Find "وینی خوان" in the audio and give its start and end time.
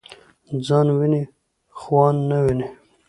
0.97-2.15